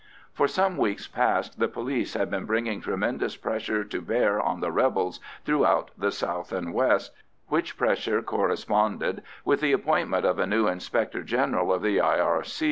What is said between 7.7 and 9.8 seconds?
pressure corresponded with the